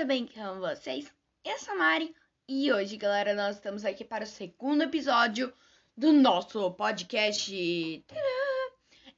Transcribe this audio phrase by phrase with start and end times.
[0.00, 1.12] tudo bem com vocês?
[1.44, 2.16] Eu sou a Mari
[2.48, 5.52] e hoje, galera, nós estamos aqui para o segundo episódio
[5.94, 8.04] do nosso podcast.
[8.06, 8.20] Tadã!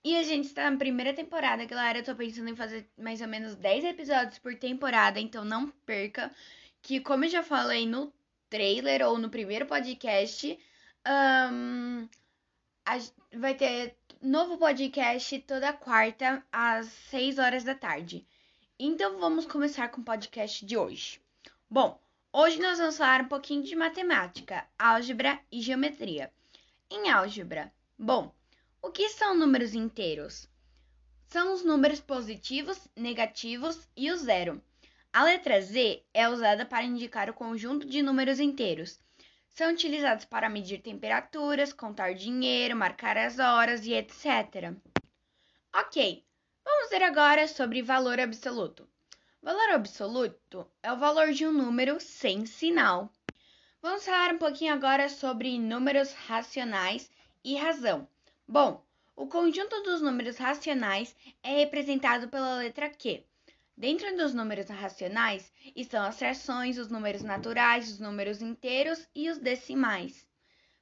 [0.03, 2.01] E a gente está na primeira temporada, galera.
[2.01, 6.33] Eu tô pensando em fazer mais ou menos 10 episódios por temporada, então não perca.
[6.83, 8.13] Que, como eu já falei no
[8.51, 10.59] trailer ou no primeiro podcast,
[11.07, 12.09] um,
[12.85, 12.99] a,
[13.39, 18.27] vai ter novo podcast toda quarta às 6 horas da tarde.
[18.85, 21.21] Então vamos começar com o podcast de hoje.
[21.71, 22.01] Bom,
[22.33, 26.33] hoje nós vamos falar um pouquinho de matemática, álgebra e geometria.
[26.91, 28.35] Em álgebra, bom,
[28.83, 30.49] o que são números inteiros?
[31.29, 34.61] São os números positivos, negativos e o zero.
[35.13, 38.99] A letra Z é usada para indicar o conjunto de números inteiros.
[39.51, 44.75] São utilizados para medir temperaturas, contar dinheiro, marcar as horas e etc.
[45.73, 46.25] Ok,
[46.65, 48.89] Vamos ver agora sobre valor absoluto.
[49.43, 53.13] Valor absoluto é o valor de um número sem sinal.
[53.81, 57.11] Vamos falar um pouquinho agora sobre números racionais
[57.43, 58.09] e razão.
[58.47, 58.85] Bom,
[59.17, 63.25] o conjunto dos números racionais é representado pela letra Q.
[63.77, 69.39] Dentro dos números racionais estão as frações, os números naturais, os números inteiros e os
[69.39, 70.25] decimais.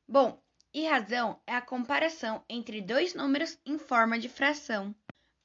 [0.06, 4.94] Bom, e razão é a comparação entre dois números em forma de fração.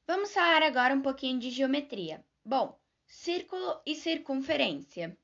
[0.08, 2.24] Vamos falar agora um pouquinho de geometria.
[2.46, 5.18] Bom, círculo e circunferência.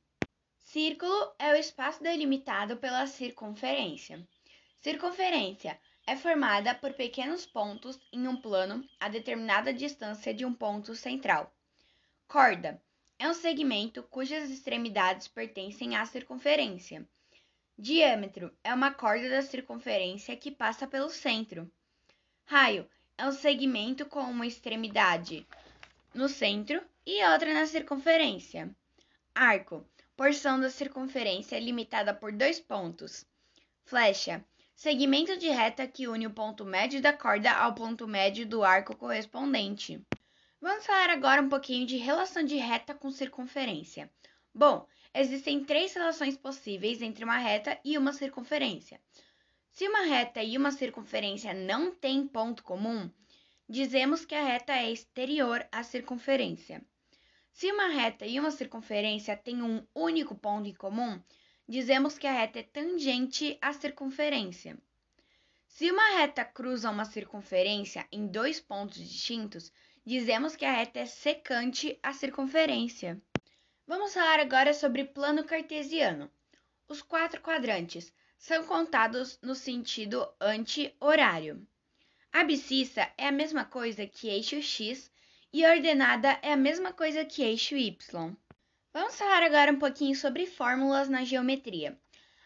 [0.57, 4.27] Círculo é o espaço delimitado pela circunferência.
[4.79, 10.95] Circunferência é formada por pequenos pontos em um plano a determinada distância de um ponto
[10.95, 11.55] central.
[12.27, 12.81] Corda
[13.19, 17.07] é um segmento cujas extremidades pertencem à circunferência.
[17.77, 21.71] Diâmetro é uma corda da circunferência que passa pelo centro.
[22.45, 25.45] Raio é um segmento com uma extremidade
[26.13, 28.75] no centro e outra na circunferência.
[29.33, 33.25] Arco, porção da circunferência limitada por dois pontos.
[33.85, 34.43] Flecha,
[34.75, 38.95] segmento de reta que une o ponto médio da corda ao ponto médio do arco
[38.95, 40.01] correspondente.
[40.59, 44.11] Vamos falar agora um pouquinho de relação de reta com circunferência.
[44.53, 49.01] Bom, existem três relações possíveis entre uma reta e uma circunferência.
[49.71, 53.09] Se uma reta e uma circunferência não têm ponto comum,
[53.67, 56.85] dizemos que a reta é exterior à circunferência.
[57.53, 61.21] Se uma reta e uma circunferência têm um único ponto em comum,
[61.67, 64.77] dizemos que a reta é tangente à circunferência.
[65.67, 69.71] Se uma reta cruza uma circunferência em dois pontos distintos,
[70.05, 73.21] dizemos que a reta é secante à circunferência.
[73.87, 76.29] Vamos falar agora sobre plano cartesiano.
[76.89, 81.63] Os quatro quadrantes são contados no sentido anti-horário.
[82.33, 85.11] Abscissa é a mesma coisa que eixo x
[85.53, 88.35] e ordenada é a mesma coisa que eixo y.
[88.91, 91.95] Vamos falar agora um pouquinho sobre fórmulas na geometria.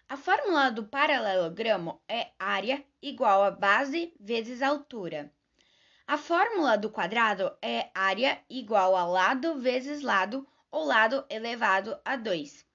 [0.09, 5.31] A fórmula do paralelogramo é área igual a base vezes altura.
[6.05, 12.17] A fórmula do quadrado é área igual a lado vezes lado ou lado elevado a
[12.17, 12.65] 2.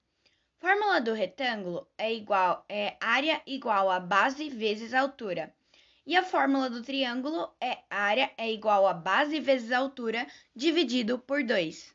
[0.61, 5.55] Fórmula do retângulo é igual é área igual a base vezes altura.
[6.07, 11.43] E a fórmula do triângulo é área é igual a base vezes altura dividido por
[11.43, 11.95] 2.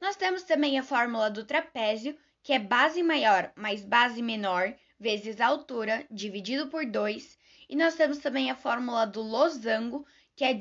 [0.00, 5.40] Nós temos também a fórmula do trapézio, que é base maior mais base menor vezes
[5.40, 7.38] altura dividido por 2.
[7.68, 10.52] E nós temos também a fórmula do losango, que é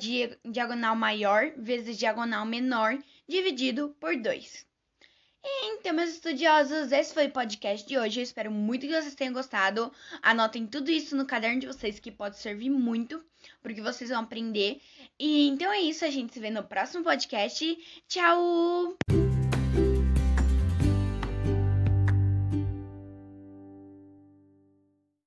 [0.46, 4.69] diagonal maior vezes diagonal menor dividido por 2.
[5.44, 8.19] Então, meus estudiosos, esse foi o podcast de hoje.
[8.19, 9.91] Eu espero muito que vocês tenham gostado.
[10.22, 13.24] Anotem tudo isso no caderno de vocês, que pode servir muito,
[13.62, 14.79] porque vocês vão aprender.
[15.19, 17.78] E então é isso, a gente se vê no próximo podcast.
[18.07, 18.96] Tchau!